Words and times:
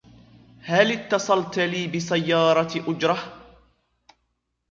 هلّ 0.61 0.91
أتصلت 0.91 1.59
لي 1.59 1.87
بسيارة 1.87 2.71
أجرة؟ 2.75 3.45